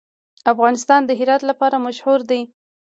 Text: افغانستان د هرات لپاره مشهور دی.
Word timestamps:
افغانستان 0.51 1.01
د 1.05 1.11
هرات 1.19 1.41
لپاره 1.49 1.83
مشهور 1.87 2.19
دی. 2.29 2.41